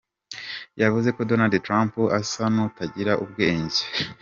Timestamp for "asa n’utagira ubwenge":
2.19-3.81